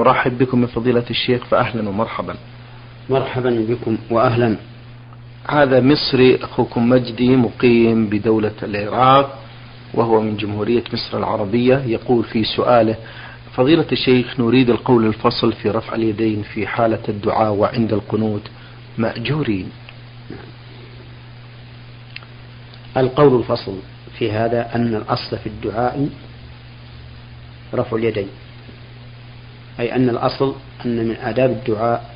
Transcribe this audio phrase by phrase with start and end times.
[0.00, 2.34] أرحب بكم من فضيلة الشيخ فأهلا ومرحبا.
[3.10, 4.56] مرحبا بكم وأهلا.
[5.48, 9.38] هذا مصري أخوكم مجدي مقيم بدولة العراق
[9.94, 12.96] وهو من جمهورية مصر العربية يقول في سؤاله
[13.54, 18.50] فضيلة الشيخ نريد القول الفصل في رفع اليدين في حالة الدعاء وعند القنوت.
[18.98, 19.70] مأجورين.
[22.96, 23.78] القول الفصل
[24.18, 26.08] في هذا أن الأصل في الدعاء
[27.74, 28.28] رفع اليدين.
[29.80, 30.54] أي أن الأصل
[30.84, 32.14] أن من آداب الدعاء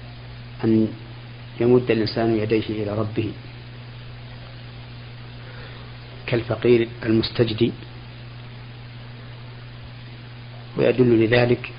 [0.65, 0.89] أن
[1.61, 3.33] يمد الإنسان يديه إلى ربه.
[6.27, 7.73] كالفقير المستجدي
[10.77, 11.73] ويدل لذلك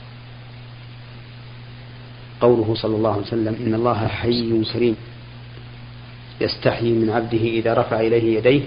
[2.41, 4.95] قوله صلى الله عليه وسلم إن الله حي كريم
[6.41, 8.61] يستحيي من عبده إذا رفع إليه يديه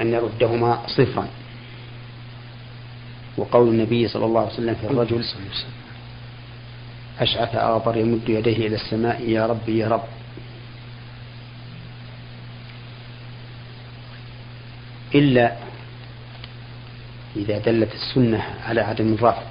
[0.00, 1.28] أن يردهما صفرا.
[3.36, 5.24] وقول النبي صلى الله عليه وسلم في الرجل
[7.20, 10.04] أشعث أغبر يمد يديه إلى السماء يا ربي يا رب.
[15.14, 15.56] إلا
[17.36, 19.42] إذا دلت السنة على عدم الرفع.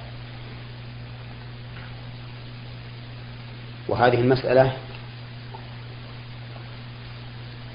[3.88, 4.76] وهذه المسألة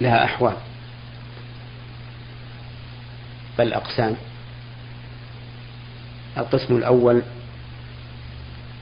[0.01, 0.55] لها أحوال.
[3.57, 4.15] بل أقسام
[6.37, 7.21] القسم الأول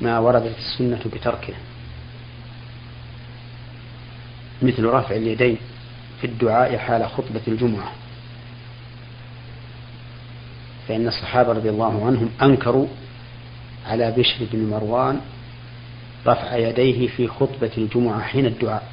[0.01, 1.53] ما وردت السنة بتركه.
[4.61, 5.57] مثل رفع اليدين
[6.21, 7.91] في الدعاء حال خطبة الجمعة.
[10.87, 12.87] فإن الصحابة رضي الله عنهم أنكروا
[13.85, 15.21] على بشر بن مروان
[16.27, 18.91] رفع يديه في خطبة الجمعة حين الدعاء.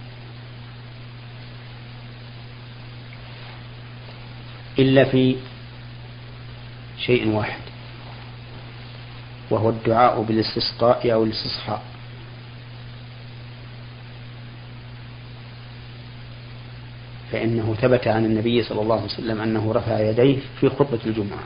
[4.79, 5.37] إلا في
[6.99, 7.61] شيء واحد.
[9.51, 11.83] وهو الدعاء بالاستسقاء أو الاستصحاء
[17.33, 21.45] فإنه ثبت عن النبي صلى الله عليه وسلم أنه رفع يديه في خطبة الجمعة.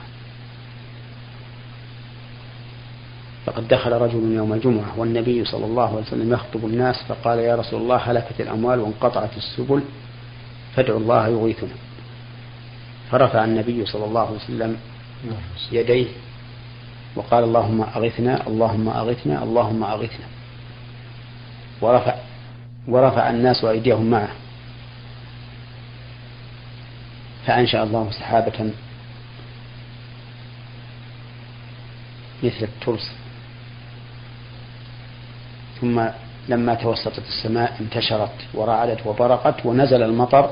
[3.47, 7.83] فقد دخل رجل يوم الجمعة والنبي صلى الله عليه وسلم يخطب الناس فقال يا رسول
[7.83, 9.83] الله هلكت الأموال وانقطعت السبل
[10.77, 11.75] فادعوا الله يغيثنا.
[13.11, 14.77] فرفع النبي صلى الله عليه وسلم
[15.73, 16.07] يديه
[17.17, 20.27] وقال اللهم أغثنا اللهم أغثنا اللهم أغثنا.
[21.81, 22.15] ورفع
[22.89, 24.29] ورفع الناس أيديهم معه.
[27.47, 28.71] فأنشأ الله سحابة
[32.43, 33.13] مثل الترس.
[35.81, 36.07] ثم
[36.49, 40.51] لما توسطت السماء انتشرت ورعدت وبرقت ونزل المطر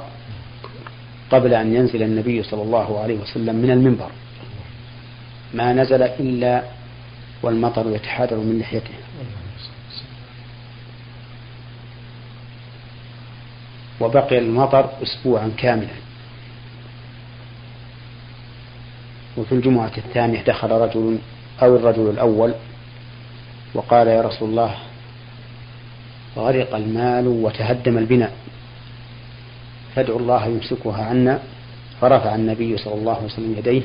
[1.31, 4.11] قبل أن ينزل النبي صلى الله عليه وسلم من المنبر.
[5.55, 6.63] ما نزل إلا
[7.43, 8.95] والمطر يتحادر من لحيته
[14.01, 15.97] وبقي المطر أسبوعا كاملا.
[19.37, 21.19] وفي الجمعة الثانية دخل رجل
[21.63, 22.55] أو الرجل الأول
[23.75, 24.75] وقال يا رسول الله
[26.37, 28.33] غرق المال وتهدم البناء.
[29.95, 31.41] فادعوا الله يمسكها عنا.
[32.01, 33.83] فرفع النبي صلى الله عليه وسلم يديه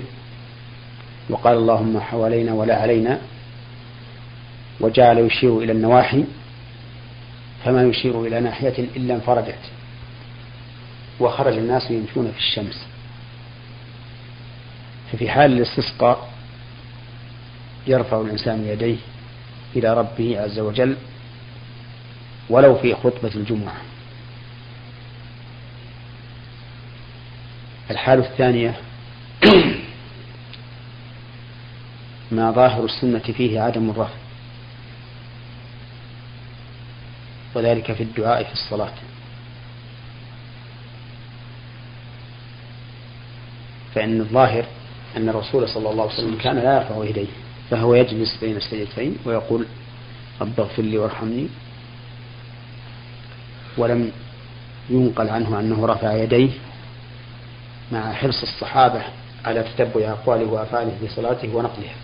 [1.32, 3.20] وقال اللهم حوالينا ولا علينا
[4.80, 6.24] وجعل يشير إلى النواحي
[7.66, 9.60] فما يشير إلى ناحية إلا انفرجت
[11.20, 12.86] وخرج الناس يمشون في الشمس.
[15.12, 16.30] ففي حال الاستسقاء
[17.88, 18.98] يرفع الإنسان يديه
[19.76, 20.96] إلى ربه عز وجل
[22.50, 23.78] ولو في خطبة الجمعة.
[27.92, 28.76] الحالة الثانية
[32.32, 34.14] ما ظاهر السنة فيه عدم الرفع
[37.56, 38.94] وذلك في الدعاء في الصلاة.
[43.96, 44.66] فإن الظاهر
[45.18, 47.28] أن الرسول صلى الله عليه وسلم كان لا يرفع يديه
[47.70, 49.66] فهو يجلس بين السجدتين ويقول
[50.42, 51.48] رب اغفر لي وارحمني.
[53.78, 54.12] ولم
[54.90, 56.50] ينقل عنه أنه رفع يديه
[57.92, 59.02] مع حرص الصحابة
[59.46, 61.96] على تتبع أقواله وأفعاله في صلاته ونقلها.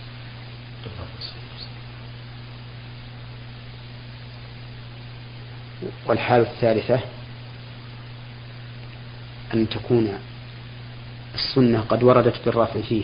[6.07, 6.99] والحالة الثالثة
[9.53, 10.19] أن تكون
[11.35, 13.03] السنة قد وردت بالرفع فيه.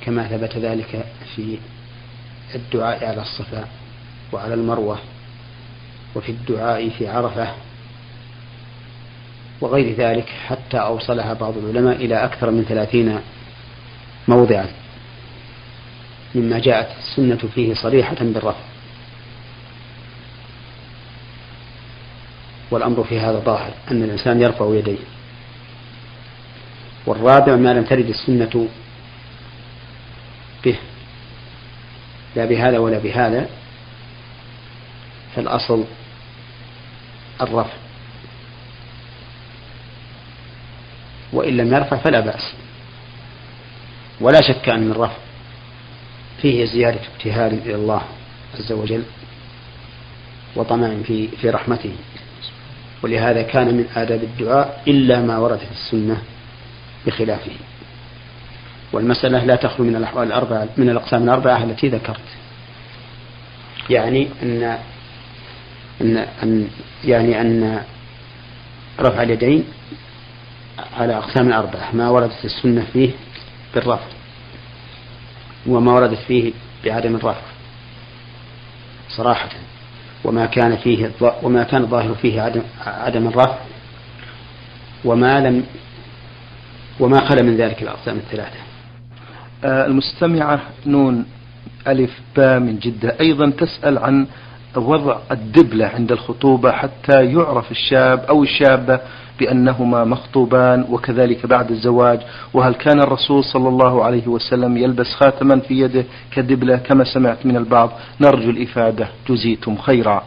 [0.00, 1.04] كما ثبت ذلك
[1.36, 1.58] في
[2.54, 3.68] الدعاء على الصفا
[4.32, 4.98] وعلى المروة
[6.14, 7.48] وفي الدعاء في عرفة
[9.60, 13.20] وغير ذلك حتى أوصلها بعض العلماء إلى أكثر من ثلاثين
[14.28, 14.66] موضعا.
[16.34, 18.60] مما جاءت السنة فيه صريحة بالرفع.
[22.70, 24.98] والأمر في هذا ظاهر أن الإنسان يرفع يديه.
[27.06, 28.68] والرابع ما لم ترد السنة
[30.64, 30.78] به.
[32.36, 33.48] لا بهذا ولا بهذا.
[35.36, 35.84] فالأصل
[37.40, 37.76] الرفع.
[41.32, 42.52] وإن لم يرفع فلا بأس.
[44.20, 45.16] ولا شك أن الرفع
[46.42, 48.02] فيه زيادة ابتهال إلى الله
[48.58, 49.02] عز وجل
[50.56, 51.92] وطمع في في رحمته.
[53.02, 56.22] ولهذا كان من آداب الدعاء إلا ما ورد في السنة
[57.06, 57.52] بخلافه.
[58.92, 62.20] والمسألة لا تخلو من الأحوال الأربعة من الأقسام الأربعة التي ذكرت.
[63.90, 64.78] يعني أن
[66.00, 66.68] أن, أن
[67.04, 67.82] يعني أن
[69.00, 69.64] رفع اليدين
[70.98, 73.10] على أقسام أربعة ما وردت السنة فيه
[73.78, 74.06] بالرفع
[75.66, 76.52] وما وردت فيه
[76.84, 77.42] بعدم الرفع
[79.08, 79.48] صراحة.
[80.24, 81.10] وما كان فيه
[81.42, 83.58] وما كان الظاهر فيه عدم عدم الرفع
[85.04, 85.64] وما لم
[87.00, 88.58] وما خلا من ذلك الأقسام الثلاثة.
[89.64, 91.26] آه، المستمعة نون
[91.88, 93.16] ألف باء من جدة.
[93.20, 94.26] أيضا تسأل عن
[94.76, 99.00] وضع الدبلة عند الخطوبة حتى يعرف الشاب أو الشابة
[99.38, 102.20] بأنهما مخطوبان وكذلك بعد الزواج
[102.54, 107.56] وهل كان الرسول صلى الله عليه وسلم يلبس خاتما في يده كدبلة كما سمعت من
[107.56, 110.24] البعض؟ نرجو الإفادة جزيتم خيرا.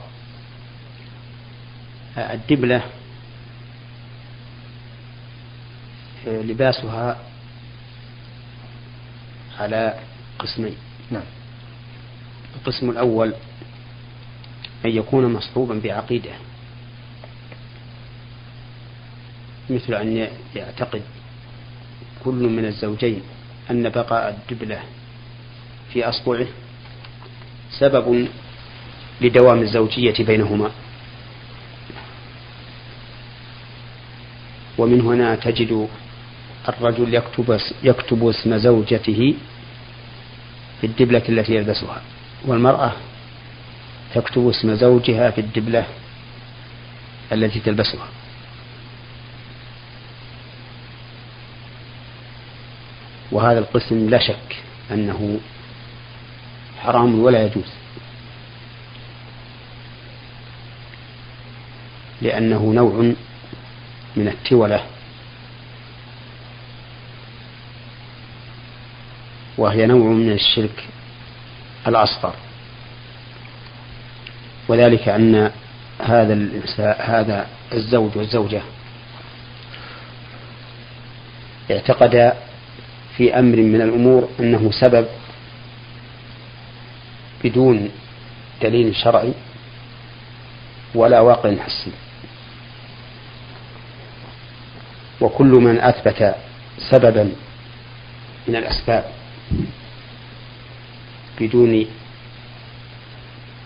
[2.17, 2.81] الدبلة
[6.27, 7.17] لباسها
[9.59, 9.93] على
[10.39, 10.75] قسمين.
[11.11, 11.23] نعم.
[12.55, 13.33] القسم الأول
[14.85, 16.31] أن يكون مصحوبا بعقيدة.
[19.69, 21.01] مثل أن يعتقد
[22.25, 23.21] كل من الزوجين
[23.71, 24.79] أن بقاء الدبلة
[25.93, 26.47] في أصبعه
[27.71, 28.27] سبب
[29.21, 30.71] لدوام الزوجية بينهما.
[34.77, 35.87] ومن هنا تجد
[36.69, 39.35] الرجل يكتب يكتب اسم زوجته
[40.81, 42.01] في الدبلة التي يلبسها
[42.45, 42.91] والمرأة
[44.13, 45.85] تكتب اسم زوجها في الدبلة
[47.31, 48.07] التي تلبسها.
[53.31, 54.55] وهذا القسم لا شك
[54.91, 55.39] أنه
[56.79, 57.71] حرام ولا يجوز.
[62.21, 63.13] لأنه نوع
[64.15, 64.85] من التولة
[69.57, 70.83] وهي نوع من الشرك
[71.87, 72.33] الأصغر.
[74.67, 75.51] وذلك أن
[75.99, 76.33] هذا
[76.99, 78.61] هذا الزوج والزوجة
[81.71, 82.33] اعتقد
[83.17, 85.07] في أمر من الأمور أنه سبب
[87.43, 87.89] بدون
[88.61, 89.33] دليل شرعي
[90.95, 91.91] ولا واقع حسي.
[95.21, 96.35] وكل من أثبت
[96.89, 97.31] سببا
[98.47, 99.05] من الأسباب
[101.39, 101.85] بدون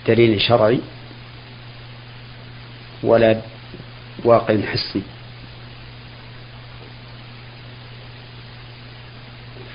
[0.07, 0.79] دليل شرعي
[3.03, 3.41] ولا
[4.23, 5.01] واقع حسي.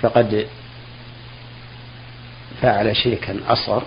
[0.02, 0.46] فقد
[2.62, 3.82] فعل شركا أصغر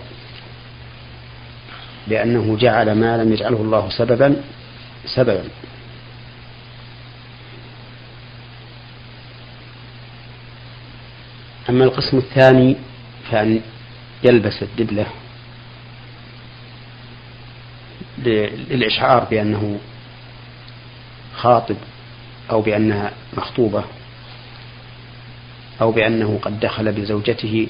[2.08, 4.36] لأنه جعل ما لم يجعله الله سببا
[5.06, 5.44] سببا.
[11.68, 12.76] أما القسم الثاني
[13.30, 13.60] فأن
[14.22, 15.06] يلبس الدبلة
[18.18, 19.78] للإشعار بأنه
[21.36, 21.76] خاطب
[22.50, 23.84] أو بأنها مخطوبة.
[25.80, 27.66] أو بأنه قد دخل بزوجته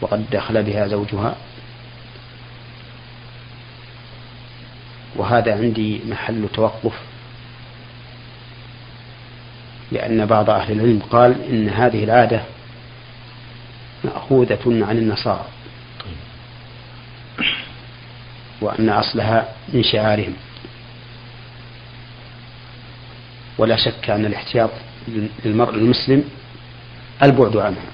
[0.00, 1.36] وقد دخل بها زوجها.
[5.16, 6.92] وهذا عندي محل توقف
[9.92, 12.42] لأن بعض أهل العلم قال إن هذه العادة
[14.04, 15.44] مأخوذة عن النصارى
[18.60, 20.34] وأن أصلها من شعارهم.
[23.58, 24.70] ولا شك أن الاحتياط
[25.44, 26.24] للمرء المسلم
[27.22, 27.86] البعد عنها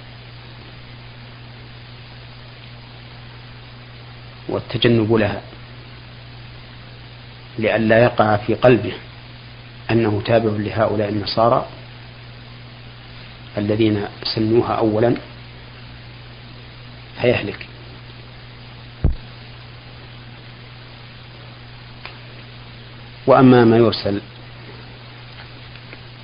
[4.48, 5.42] والتجنب لها
[7.58, 8.92] لئلا يقع في قلبه
[9.90, 11.66] أنه تابع لهؤلاء النصارى
[13.58, 15.14] الذين سنوها أولا
[17.22, 17.66] فيهلك.
[23.26, 24.20] وأما ما يرسل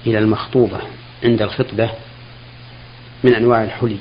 [0.07, 0.81] إلى المخطوبة
[1.25, 1.91] عند الخطبة
[3.25, 3.99] من أنواع الحلي.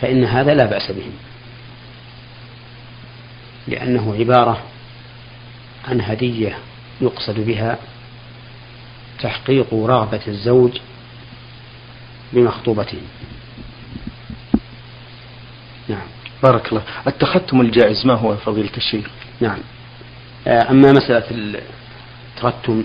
[0.00, 1.10] فإن هذا لا بأس به
[3.68, 4.62] لأنه عبارة
[5.88, 6.58] عن هدية
[7.00, 7.78] يقصد بها
[9.20, 10.78] تحقيق رغبة الزوج
[12.32, 13.00] بمخطوبته.
[15.88, 16.06] نعم.
[16.42, 16.82] بارك الله.
[17.06, 19.06] التختم الجائز ما هو فضيلة الشيخ؟
[19.40, 19.58] نعم.
[20.46, 21.60] آه، أما مسألة
[22.44, 22.84] التختم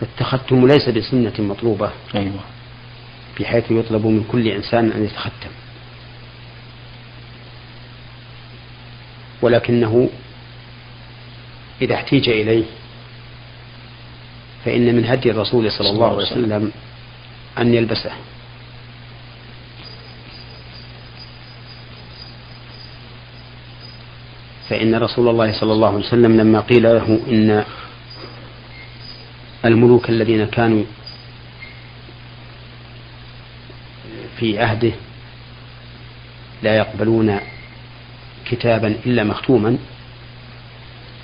[0.00, 1.90] فالتختم ليس بسنة مطلوبة.
[2.14, 2.40] أيوة.
[3.40, 5.50] بحيث يطلب من كل إنسان أن يتختم.
[9.42, 10.08] ولكنه
[11.82, 12.64] إذا احتيج إليه
[14.64, 16.72] فإن من هدي الرسول صلى الله عليه وسلم
[17.58, 18.12] أن يلبسه.
[24.68, 27.64] فإن رسول الله صلى الله عليه وسلم لما قيل له إن
[29.68, 30.84] الملوك الذين كانوا
[34.38, 34.92] في عهده
[36.62, 37.38] لا يقبلون
[38.50, 39.78] كتابا إلا مختوما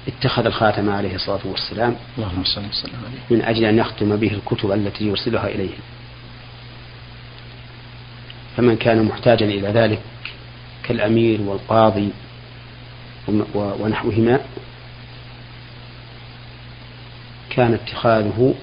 [0.08, 3.38] اتخذ الخاتم عليه الصلاة والسلام اللهم صل وسلم عليه.
[3.38, 5.80] من أجل أن يختم به الكتب التي يرسلها إليهم.
[8.56, 9.98] فمن كان محتاجا إلى ذلك
[10.82, 12.08] كالأمير والقاضي
[13.54, 14.40] ونحوهما
[17.52, 18.54] كان اتخاذه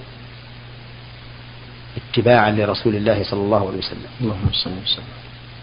[1.98, 4.08] اتباعا لرسول الله صلى الله عليه وسلم.
[4.22, 5.04] اللهم صل وسلم.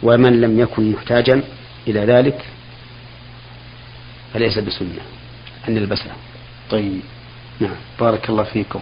[0.02, 1.42] ومن لم يكن محتاجا
[1.88, 2.44] إلى ذلك
[4.34, 5.02] فليس بسنة.
[5.68, 6.16] أن نلبسها
[6.70, 7.00] طيب.
[7.60, 7.76] نعم.
[8.00, 8.80] بارك الله فيكم.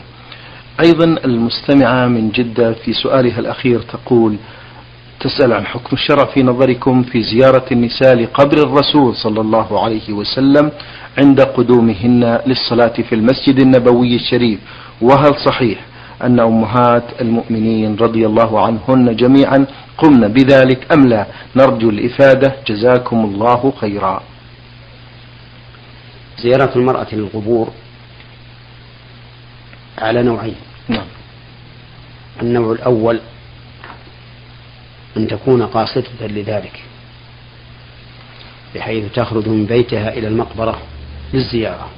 [0.84, 4.36] أيضا المستمعة من جدة في سؤالها الأخير تقول
[5.24, 10.72] تسأل عن حكم الشرع في نظركم في زيارة النساء لقبر الرسول صلى الله عليه وسلم
[11.18, 14.60] عند قدومهن للصلاة في المسجد النبوي الشريف.
[15.00, 15.78] وهل صحيح
[16.22, 19.66] أن أمهات المؤمنين رضي الله عنهن جميعا
[19.98, 21.26] قمن بذلك أم لا؟
[21.56, 22.56] نرجو الإفادة.
[22.66, 24.22] جزاكم الله خيرا.
[26.38, 27.68] زيارة المرأة للقبور
[29.98, 30.56] على نوعين.
[30.88, 31.06] نعم.
[32.42, 33.20] النوع الأول
[35.16, 36.82] أن تكون قاصدة لذلك
[38.74, 40.82] بحيث تخرج من بيتها إلى المقبرة
[41.34, 41.90] للزيارة.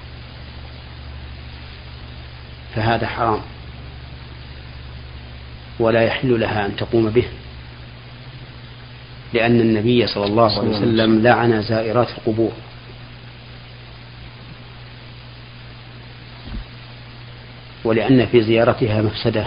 [2.74, 3.40] فهذا حرام
[5.78, 7.24] ولا يحل لها أن تقوم به
[9.34, 12.52] لأن النبي صلى الله عليه وسلم لعن زائرات القبور.
[17.84, 19.46] ولأن في زيارتها مفسدة.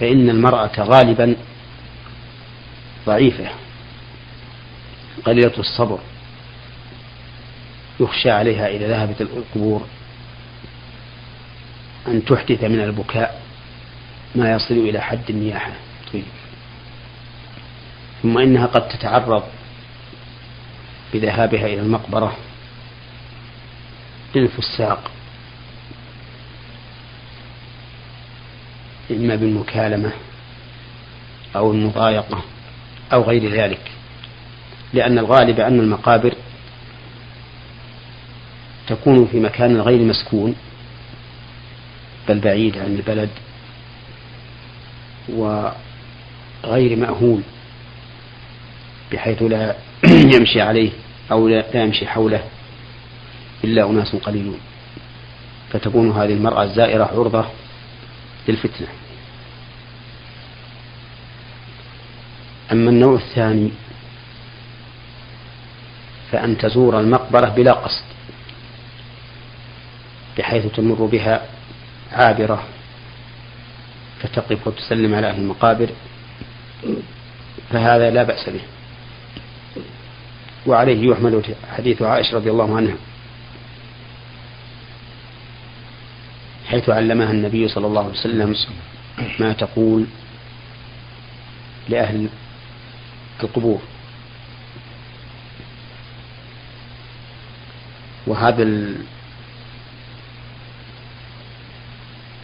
[0.00, 1.36] فإن المرأة غالبا
[3.06, 3.48] ضعيفة
[5.24, 5.98] قليلة الصبر
[8.00, 9.86] يخشى عليها إذا ذهبت القبور
[12.08, 13.42] أن تحدث من البكاء
[14.34, 15.72] ما يصل إلى حد النياحة
[16.12, 16.24] طيب.
[18.22, 19.42] ثم إنها قد تتعرض
[21.14, 22.36] بذهابها إلى المقبرة
[24.34, 25.10] للفساق
[29.10, 30.12] إما بالمكالمة
[31.56, 32.42] أو المضايقة
[33.12, 33.90] أو غير ذلك
[34.92, 36.34] لأن الغالب أن المقابر
[38.86, 40.54] تكون في مكان غير مسكون
[42.28, 43.28] بل بعيد عن البلد
[45.28, 47.40] وغير مأهول
[49.12, 49.76] بحيث لا
[50.34, 50.90] يمشي عليه
[51.30, 52.44] أو لا يمشي حوله
[53.64, 54.60] إلا أناس قليلون.
[55.72, 57.44] فتكون هذه المرأة الزائرة عرضة
[58.48, 58.86] للفتنة.
[62.72, 63.70] أما النوع الثاني
[66.32, 68.04] فأن تزور المقبرة بلا قصد
[70.38, 71.42] بحيث تمر بها
[72.12, 72.62] عابرة
[74.20, 75.88] فتقف وتسلم على أهل المقابر
[77.70, 78.60] فهذا لا بأس به.
[80.66, 81.42] وعليه يحمل
[81.76, 82.96] حديث عائشة رضي الله عنها.
[86.66, 88.56] حيث علمها النبي صلى الله عليه وسلم
[89.40, 90.06] ما تقول
[91.88, 92.28] لأهل
[93.42, 93.80] القبور.
[98.26, 98.62] وهذا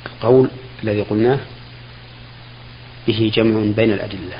[0.06, 0.50] القول
[0.84, 1.38] الذي قلناه
[3.06, 4.38] به جمع بين الأدلة.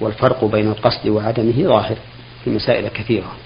[0.00, 1.96] والفرق بين القصد وعدمه ظاهر
[2.44, 3.36] في مسائل كثيرة.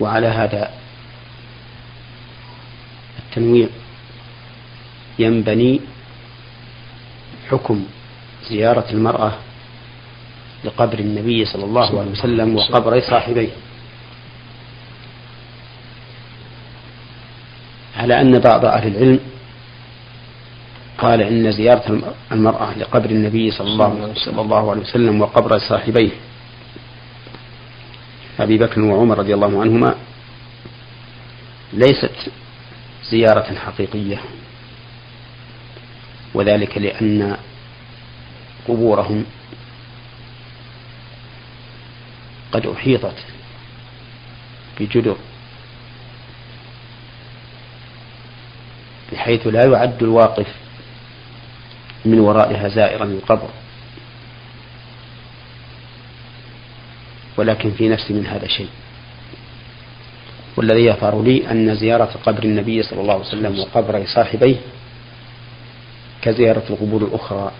[0.00, 0.70] وعلى هذا
[3.18, 3.68] التنويع
[5.18, 5.80] ينبني
[7.50, 7.84] حكم
[8.48, 9.32] زيارة المرأة
[10.64, 13.50] لقبر النبي صلى الله عليه وسلم وقبر صاحبيه.
[17.96, 19.20] على أن بعض أهل العلم
[20.98, 23.70] قال إن زيارة المرأة لقبر النبي صلى
[24.40, 26.10] الله عليه وسلم وقبر صاحبيه
[28.40, 29.94] أبي بكر وعمر رضي الله عنهما
[31.72, 32.30] ليست
[33.10, 34.20] زيارة حقيقية
[36.34, 37.36] وذلك لأن
[38.68, 39.24] قبورهم
[42.52, 43.16] قد أحيطت
[44.80, 45.16] بجدر
[49.12, 50.46] بحيث لا يعد الواقف
[52.04, 53.48] من ورائها زائرا للقبر
[57.36, 58.68] ولكن في نفسي من هذا شيء.
[60.56, 64.56] والذي يظهر لي أن زيارة قبر النبي صلى الله عليه وسلم وقبر صاحبيه
[66.22, 67.50] كزيارة القبور الأخرى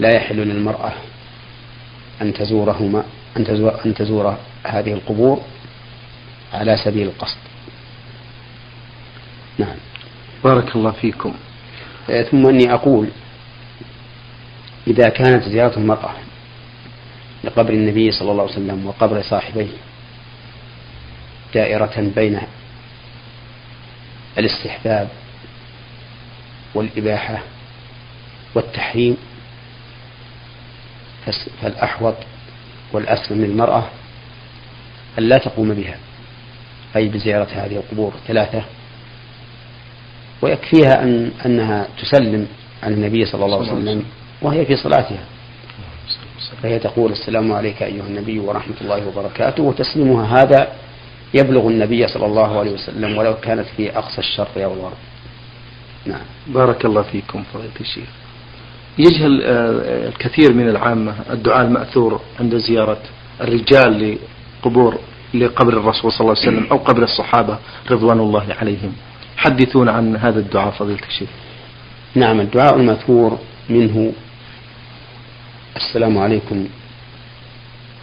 [0.00, 0.92] لا يحل للمرأة
[2.22, 3.04] أن تزورهما
[3.36, 5.42] أن تزور, أن تزور هذه القبور
[6.52, 7.38] على سبيل القصد.
[9.58, 9.76] نعم.
[10.44, 11.34] بارك الله فيكم.
[12.30, 13.08] ثم أني أقول
[14.86, 16.10] إذا كانت زيارة المرأة
[17.44, 19.66] لقبر النبي صلى الله عليه وسلم وقبر صاحبيه
[21.54, 22.40] دائرة بين
[24.38, 25.08] الاستحباب
[26.74, 27.42] والإباحة
[28.54, 29.16] والتحريم
[31.62, 32.14] فالأحوط
[32.92, 33.84] والأسلم للمرأة
[35.18, 35.96] أن لا تقوم بها
[36.96, 38.62] أي بزيارة هذه القبور الثلاثة
[40.42, 42.46] ويكفيها أن أنها تسلم
[42.82, 44.04] عن النبي صلى الله عليه وسلم.
[44.42, 45.24] وهي في صلاتها.
[46.62, 50.68] فهي تقول السلام عليك أيها النبي ورحمة الله وبركاته وتسليمها هذا
[51.34, 54.96] يبلغ النبي صلى الله عليه وسلم ولو كانت في أقصى الشرق أو الغرب.
[56.06, 56.20] نعم.
[56.46, 58.08] بارك الله فيكم فضيلة الشيخ.
[58.98, 63.00] يجهل آه، الكثير من العامة الدعاء المأثور عند زيارة
[63.40, 64.18] الرجال
[64.62, 64.98] لقبور
[65.34, 67.58] لقبر الرسول صلى الله عليه وسلم أو قبر الصحابة
[67.90, 68.92] رضوان الله عليهم.
[69.36, 71.28] حدثونا عن هذا الدعاء فضيلة الشيخ.
[72.14, 74.12] نعم الدعاء المأثور منه
[75.76, 76.68] السلام عليكم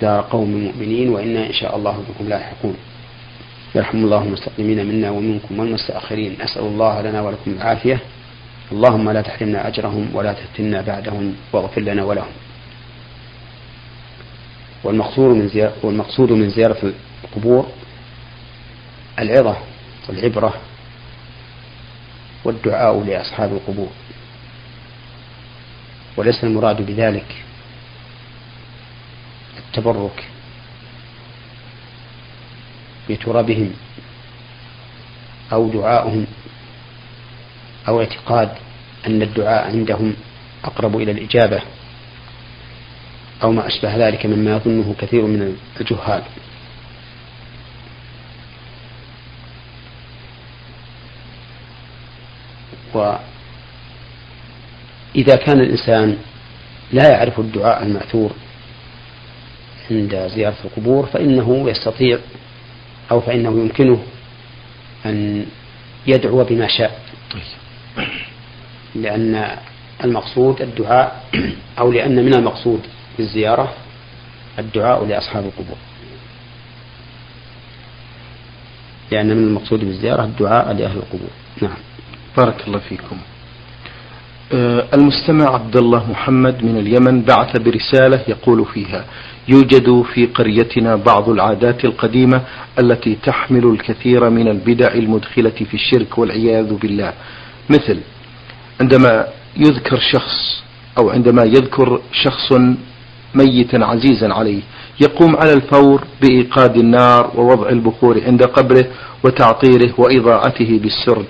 [0.02, 2.78] دار قوم مؤمنين وإنا إن شاء الله بكم لاحقون.
[3.76, 8.00] يرحم الله المستقدمين منا ومنكم والمستأخرين أسأل الله لنا ولكم العافية.
[8.72, 12.32] اللهم لا تحرمنا أجرهم ولا تفتنا بعدهم واغفر لنا ولهم.
[14.84, 17.68] والمقصود من زيارة والمقصود من زيارة القبور
[19.20, 19.58] العظة
[20.10, 20.54] والعبرة
[22.46, 23.90] والدعاء لأصحاب القبور.
[26.18, 27.45] وليس المراد بذلك
[29.78, 30.24] التبرك
[33.10, 33.74] بترابهم
[35.54, 36.26] أو دعاؤهم
[37.88, 38.50] أو اعتقاد
[39.08, 40.16] أن الدعاء عندهم
[40.64, 41.62] أقرب إلى الإجابة
[43.44, 46.24] أو ما أشبه ذلك مما يظنه كثير من الجهال.
[52.94, 53.20] وإذا
[55.36, 56.18] كان الإنسان
[56.92, 58.32] لا يعرف الدعاء المأثور
[59.92, 62.20] عند زيارة القبور فإنه يستطيع
[63.12, 64.04] أو فإنه يمكنه
[65.06, 65.46] أن
[66.08, 67.00] يدعو بما شاء.
[68.96, 69.58] لأن
[70.04, 71.24] المقصود الدعاء
[71.80, 72.82] أو لأن من المقصود
[73.18, 73.74] بالزيارة
[74.60, 75.78] الدعاء لأصحاب القبور.
[79.12, 81.30] لأن من المقصود بالزيارة الدعاء لأهل القبور.
[81.62, 81.78] نعم.
[82.38, 83.18] بارك الله فيكم.
[84.94, 89.06] المستمع عبد الله محمد من اليمن بعث برسالة يقول فيها
[89.48, 92.42] يوجد في قريتنا بعض العادات القديمة
[92.80, 97.14] التي تحمل الكثير من البدع المدخلة في الشرك والعياذ بالله.
[97.70, 98.00] مثل
[98.82, 99.28] عندما
[99.58, 100.64] يذكر شخص
[100.98, 102.52] أو عندما يذكر شخص
[103.36, 104.62] ميتا عزيزا عليه
[105.02, 108.86] يقوم على الفور بإيقاد النار ووضع البخور عند قبره
[109.24, 111.26] وتعطيره وإضاءته بالسرج.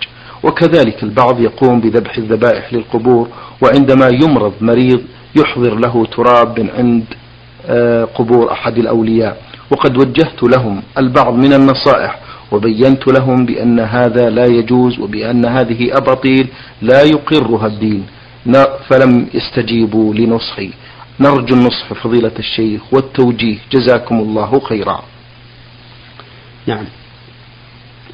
[0.46, 3.28] وكذلك البعض يقوم بذبح الذبائح للقبور
[3.62, 5.02] وعندما يمرض مريض
[5.36, 7.04] يحضر له تراب من عند
[7.68, 9.42] آه، قبور أحد الأولياء.
[9.72, 12.20] وقد وجهت لهم البعض من النصائح
[12.52, 16.48] وبينت لهم بأن هذا لا يجوز وبأن هذه أباطيل
[16.82, 18.06] لا يقرها الدين.
[18.90, 20.70] فلم يستجيبوا لنصحي.
[21.20, 23.58] نرجو النصح فضيلة الشيخ والتوجيه.
[23.72, 25.04] جزاكم الله خيرا.
[26.68, 26.86] نعم.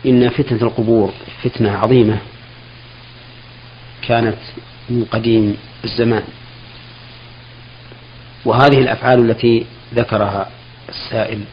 [0.06, 2.18] إن فتنة القبور فتنة عظيمة
[4.08, 4.38] كانت
[4.90, 6.24] من قديم الزمان.
[8.46, 10.50] وهذه الأفعال التي ذكرها
[10.90, 11.44] السائل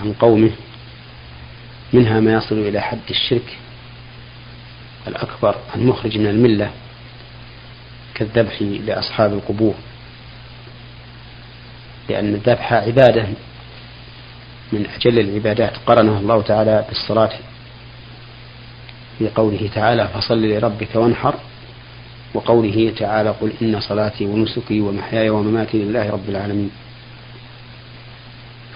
[0.00, 0.50] عن قومه
[1.92, 3.58] منها ما يصل إلى حد الشرك
[5.06, 6.70] الأكبر المخرج من الملة
[8.14, 9.74] كالذبح لأصحاب القبور
[12.08, 13.26] لأن الذبح عبادة
[14.72, 15.72] من أجل العبادات.
[15.86, 17.32] قرنها الله تعالى بالصلاة
[19.18, 21.34] في قوله تعالى فصل لربك وانحر
[22.34, 26.70] وقوله تعالى قل إن صلاتي ونسكي ومحياي ومماتي لله رب العالمين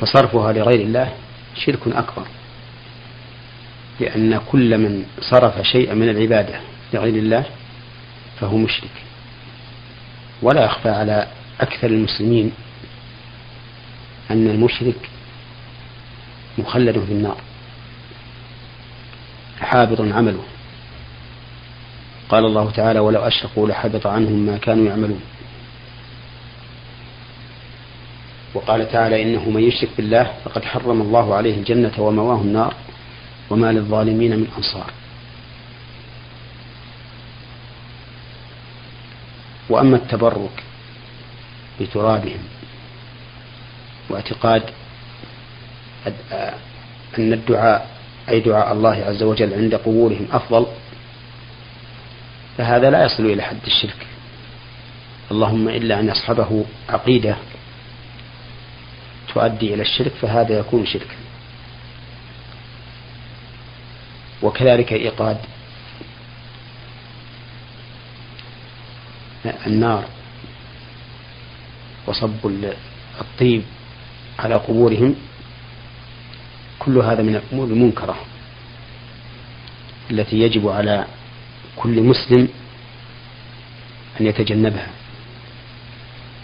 [0.01, 1.13] فصرفها لغير الله
[1.57, 2.27] شرك أكبر
[4.01, 6.61] لأن كل من صرف شيئا من العبادة
[6.95, 7.45] لغير الله
[8.41, 8.91] فهو مشرك.
[10.43, 11.27] ولا يخفى على
[11.61, 12.53] أكثر المسلمين
[14.31, 15.11] أن المشرك
[16.59, 17.37] مخلد في النار.
[19.61, 20.45] حابط عمله.
[22.29, 25.21] قال الله تعالى ولو أشركوا لحبط عنهم ما كانوا يعملون
[28.55, 32.75] وقال تعالى إنه من يشرك بالله فقد حرم الله عليه الجنة ومواه النار
[33.51, 34.91] وما للظالمين من أنصار.
[39.69, 40.63] وأما التبرك
[41.81, 42.41] بترابهم
[44.11, 44.63] واعتقاد
[47.19, 47.95] أن الدعاء
[48.29, 50.67] أي دعاء الله عز وجل عند قبورهم أفضل
[52.59, 54.07] فهذا لا يصل إلى حد الشرك.
[55.31, 57.37] اللهم إلا أن يصحبه عقيدة
[59.35, 61.17] تؤدي إلى الشرك فهذا يكون شركا.
[64.43, 65.39] وكذلك إيقاد
[69.67, 70.05] النار
[72.07, 72.47] وصب
[73.21, 73.63] الطيب
[74.39, 75.17] على قبورهم.
[76.85, 78.17] كل هذا من الأمور المنكرة
[80.11, 81.07] التي يجب على
[81.77, 82.49] كل مسلم
[84.21, 84.87] أن يتجنبها.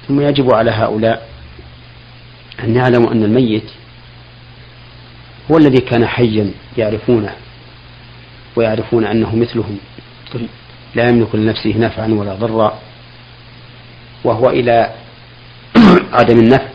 [0.09, 1.29] ثم يجب على هؤلاء
[2.61, 3.70] أن يعلموا أن الميت
[5.50, 7.35] هو الذي كان حيا يعرفونه
[8.57, 9.79] ويعرفون أنه مثلهم
[10.94, 12.79] لا يملك لنفسه نفعا ولا ضرا
[14.24, 14.94] وهو إلى
[16.12, 16.68] عدم النفع.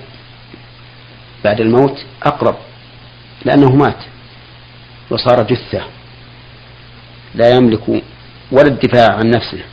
[1.43, 2.56] بعد الموت أقرب
[3.45, 4.03] لأنه مات
[5.10, 5.81] وصار جثة
[7.36, 8.03] لا يملك
[8.51, 9.63] ولا الدفاع عن نفسه.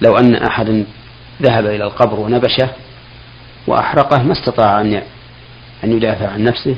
[0.00, 0.84] لو أن أحدا
[1.42, 2.68] ذهب إلى القبر ونبشه
[3.66, 5.02] وأحرقه ما استطاع أن
[5.84, 6.76] أن يدافع عن نفسه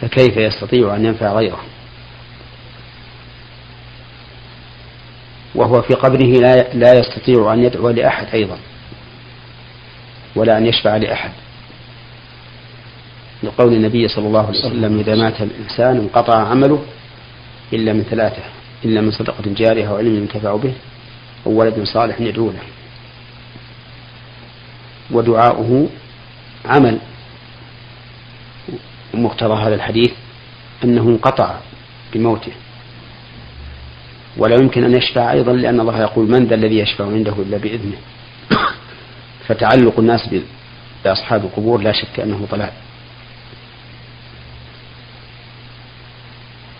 [0.00, 1.60] فكيف يستطيع أن ينفع غيره؟
[5.54, 6.40] وهو في قبره
[6.74, 8.58] لا يستطيع أن يدعو لأحد أيضا
[10.36, 11.30] ولا أن يشفع لأحد.
[13.42, 16.82] لقول النبي صلى الله عليه وسلم إذا مات الإنسان انقطع عمله
[17.72, 18.42] إلا من ثلاثة
[18.84, 20.72] إلا من صدقة جارية أو علم ينتفع به
[21.46, 22.62] أو ولد صالح يدعو له.
[25.10, 25.88] ودعاؤه
[26.64, 26.98] عمل.
[29.14, 30.12] ومقتضى هذا الحديث
[30.84, 31.58] أنه انقطع
[32.14, 32.52] بموته.
[34.36, 37.96] ولا يمكن أن يشفع أيضا لأن الله يقول من ذا الذي يشفع عنده إلا بإذنه؟
[39.46, 40.34] فتعلق الناس
[41.04, 42.72] بأصحاب القبور لا شك أنه ضلال.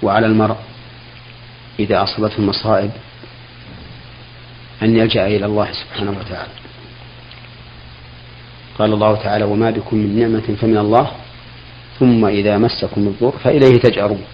[0.06, 0.56] وعلى المرء
[1.78, 2.90] إذا أصابته المصائب
[4.82, 6.52] أن يلجأ إلى الله سبحانه وتعالى.
[8.78, 11.10] قال الله تعالى وما بكم من نعمة فمن الله
[11.98, 14.24] ثم إذا مسكم الضر فإليه تجأرون.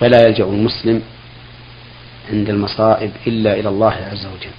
[0.00, 1.02] فلا يلجأ المسلم
[2.32, 4.56] عند المصائب إلا إلى الله عز وجل.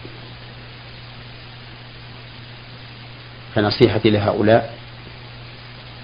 [3.56, 4.78] فنصيحتي لهؤلاء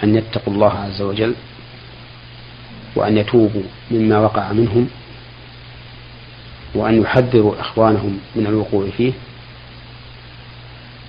[0.03, 1.36] أن يتقوا الله عز وجل
[2.97, 4.88] وأن يتوبوا مما وقع منهم
[6.75, 9.13] وأن يحذروا إخوانهم من الوقوع فيه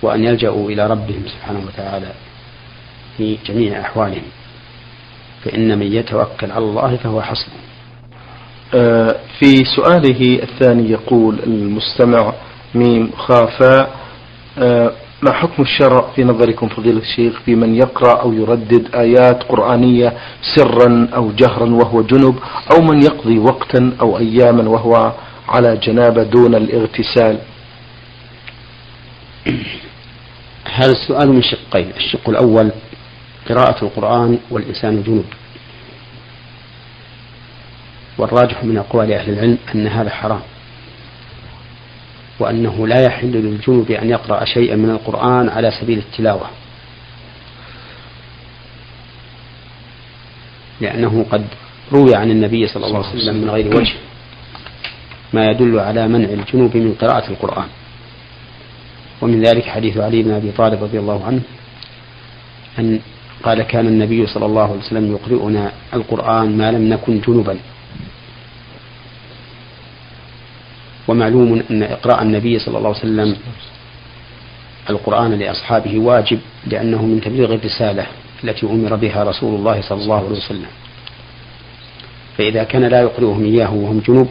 [0.01, 2.11] وأن يلجأوا إلى ربهم سبحانه وتعالى
[3.17, 4.23] في جميع أحوالهم.
[5.43, 7.53] فإن من يتوكل على الله فهو حسبه.
[8.73, 12.33] آه، في سؤاله الثاني يقول المستمع
[12.75, 13.95] ميم خافاء
[14.57, 20.13] آه، ما حكم الشرع في نظركم فضيلة الشيخ في من يقرأ أو يردد آيات قرآنية
[20.55, 22.35] سرا أو جهرا وهو جنب
[22.71, 25.13] أو من يقضي وقتا أو أياما وهو
[25.49, 27.37] على جنابة دون الاغتسال؟
[30.73, 31.91] هذا السؤال من شقين.
[31.97, 32.71] الشق الأول
[33.49, 35.25] قراءة القرآن والإنسان جنوب
[38.17, 40.41] والراجح من أقوال أهل العلم أن هذا حرام.
[42.39, 46.49] وأنه لا يحل للجنوب أن يقرأ شيئا من القرآن على سبيل التلاوة.
[50.81, 51.45] لأنه قد
[51.91, 53.93] روي عن النبي صلى الله عليه وسلم من غير وجه
[55.33, 57.67] ما يدل على منع الجنوب من قراءة القرآن.
[59.21, 61.41] ومن ذلك حديث علي بن أبي طالب رضي الله عنه
[62.79, 62.99] أن
[63.43, 67.57] قال كان النبي صلى الله عليه وسلم يقرئنا القرآن ما لم نكن جنبا.
[71.09, 73.37] ومعلوم أن إقراء النبي صلى الله عليه وسلم
[74.89, 78.05] القرآن لأصحابه واجب لأنه من تبليغ الرسالة
[78.43, 80.71] التي أمر بها رسول الله صلى الله عليه وسلم.
[82.37, 84.29] فإذا كان لا يقرئهم إياه وهم جنوب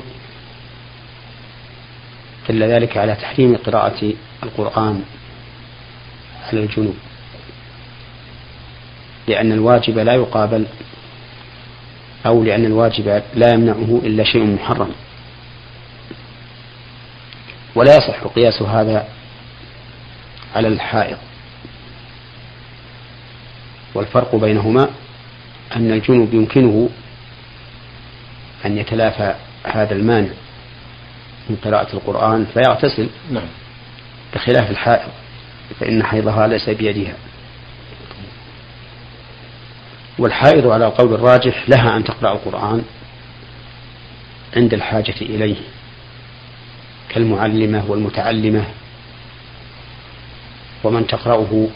[2.49, 4.12] دل ذلك على تحريم قراءة
[4.43, 5.03] القرآن
[6.49, 6.95] على الجنوب.
[9.29, 10.64] لأن الواجب لا يقابل
[12.27, 14.93] أو لأن الواجب لا يمنعه إلا شيء محرم.
[17.79, 19.09] ولا يصح قياس هذا
[20.55, 21.17] على الحائض.
[23.95, 24.88] والفرق بينهما
[25.77, 26.91] أن الجنوب يمكنه
[28.64, 30.31] أن يتلافى هذا المانع
[31.51, 33.49] من قراءة القرآن فيغتسل نعم.
[34.35, 35.11] بخلاف الحائض
[35.81, 37.14] فإن حيضها ليس بيدها.
[40.19, 42.85] والحائض على القول الراجح لها أن تقرأ القرآن
[44.57, 45.57] عند الحاجة إليه.
[47.09, 48.64] كالمعلمة والمتعلمة
[50.85, 51.68] ومن تقرأه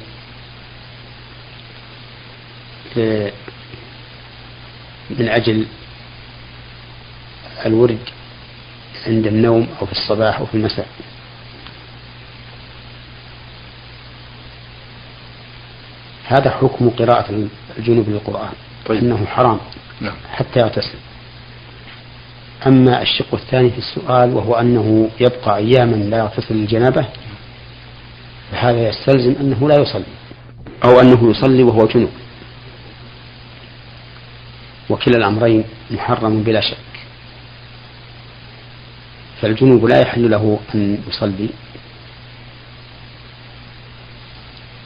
[5.10, 5.66] من أجل
[7.66, 7.98] الورد
[9.06, 10.88] عند النوم أو في الصباح أو في المساء
[16.24, 18.52] هذا حكم قراءة الجنوب للقرآن
[18.86, 19.02] طيب.
[19.02, 19.60] أنه حرام
[20.00, 20.14] نعم.
[20.30, 20.98] حتى يغتسل
[22.66, 27.06] أما الشق الثاني في السؤال وهو أنه يبقى أياما لا يغتسل الجنابة
[28.50, 30.04] فهذا يستلزم أنه لا يصلي
[30.84, 32.10] أو أنه يصلي وهو جنوب.
[34.90, 36.76] وكلا الأمرين محرم بلا شك.
[39.40, 41.48] فالجنوب لا يحل له أن يصلي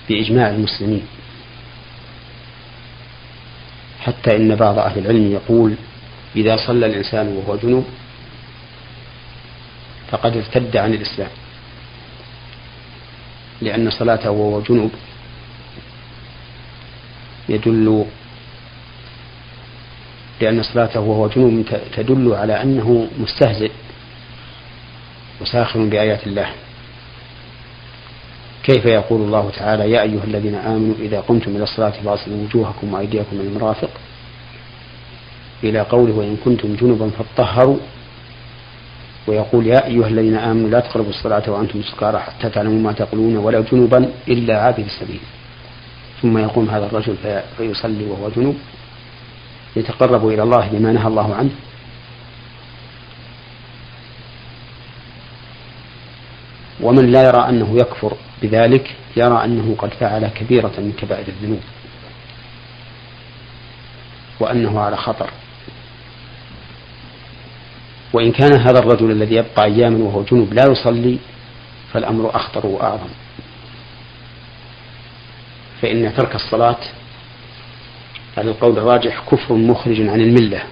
[0.08, 1.06] بإجماع المسلمين.
[4.00, 5.74] حتى إن بعض أهل العلم يقول
[6.36, 7.84] إذا صلى الإنسان وهو جنوب
[10.10, 11.30] فقد ارتد عن الإسلام
[13.62, 14.90] لأن صلاته وهو جنوب
[17.48, 18.04] يدل
[20.40, 21.64] لأن صلاته وهو جنوب
[21.96, 23.70] تدل على أنه مستهزئ
[25.40, 26.48] وساخر بآيات الله.
[28.64, 33.36] كيف يقول الله تعالى يا أيها الذين آمنوا إذا قمتم إلى الصلاة فاغسلوا وجوهكم وأيديكم
[33.36, 33.90] من المرافق
[35.64, 37.78] إلى قوله وإن كنتم جنبا فاطهروا
[39.26, 43.60] ويقول يا أيها الذين آمنوا لا تقربوا الصلاة وأنتم سكارى حتى تعلموا ما تقولون ولا
[43.60, 45.20] جنبا إلا عابر السبيل.
[46.22, 47.16] ثم يقوم هذا الرجل
[47.58, 48.56] فيصلي وهو جنوب
[49.76, 51.50] يتقرب إلى الله بما نهى الله عنه.
[56.80, 61.60] ومن لا يرى أنه يكفر بذلك يرى أنه قد فعل كبيرة من كبائر الذنوب.
[64.40, 65.30] وأنه على خطر.
[68.12, 71.18] وإن كان هذا الرجل الذي يبقى أياما وهو جنوب لا يصلي
[71.92, 73.08] فالأمر أخطر وأعظم.
[75.82, 76.78] فإن ترك الصلاة
[78.36, 80.62] على القول الراجح كفر مخرج عن الملة.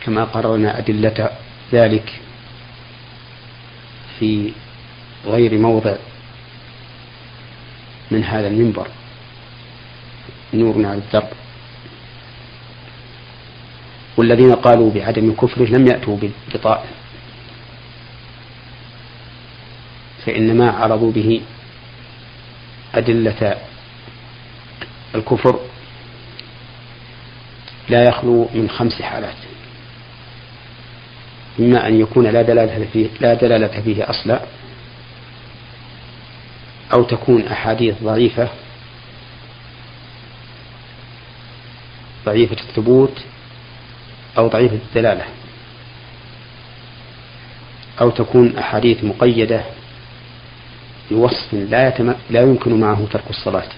[0.00, 1.30] كما قررنا أدلة
[1.72, 2.20] ذلك
[4.18, 4.52] في
[5.26, 5.94] غير موضع
[8.10, 8.88] من هذا المنبر.
[10.54, 11.28] نور على الدرب.
[14.16, 16.18] والذين قالوا بعدم كفره لم يأتوا
[16.54, 16.88] بطائل
[20.26, 21.40] فإنما عرضوا به
[22.94, 23.56] أدلة
[25.14, 25.60] الكفر
[27.88, 29.36] لا يخلو من خمس حالات.
[31.60, 34.40] إما أن يكون لا دلالة فيه لا دلالة فيه أصلا
[36.92, 38.48] أو تكون أحاديث ضعيفة
[42.26, 43.24] ضعيفة الثبوت
[44.38, 45.24] أو ضعيفة الدلالة.
[48.00, 49.64] أو تكون أحاديث مقيدة
[51.10, 52.14] بوصف لا يتم...
[52.30, 53.68] لا يمكن معه ترك الصلاة.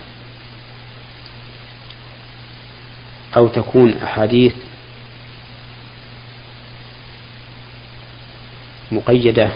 [3.36, 4.54] أو تكون أحاديث
[8.92, 9.50] مقيدة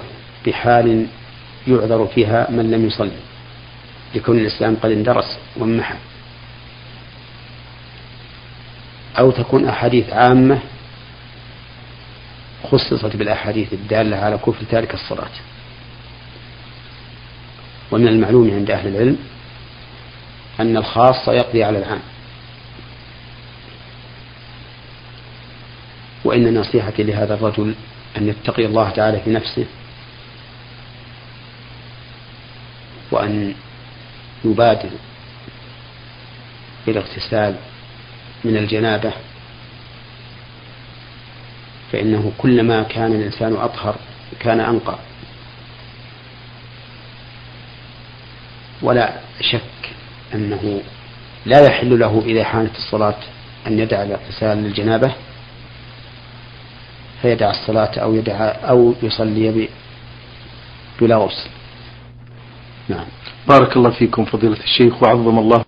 [0.46, 1.06] بحال
[1.68, 3.10] يعذر فيها من لم يصلي
[4.14, 5.94] لكون الإسلام قد اندرس وانمحى
[9.18, 10.58] أو تكون أحاديث عامة
[12.70, 15.30] خصصت بالأحاديث الدالة على كفر تارك الصلاة.
[17.90, 19.18] ومن المعلوم عند أهل العلم
[20.60, 22.00] أن الخاص يقضي على العام.
[26.24, 27.74] وإن نصيحتي لهذا الرجل
[28.16, 29.66] أن يتقي الله تعالى في نفسه
[33.10, 33.54] وأن
[34.44, 34.90] يبادر
[36.86, 37.54] بالاغتسال
[38.44, 39.12] من الجنابة
[41.92, 43.94] فإنه كلما كان الإنسان أطهر
[44.40, 44.98] كان أنقى.
[48.82, 49.90] ولا شك
[50.34, 50.80] أنه
[51.46, 53.16] لا يحل له إذا حانت الصلاة
[53.66, 55.12] أن يدع الاغتسال للجنابة
[57.22, 59.68] فيدع الصلاة أو يدع أو يصلي
[61.00, 61.50] بلا غسل.
[62.88, 63.06] نعم.
[63.48, 65.64] بارك الله فيكم فضيلة الشيخ وعظم الله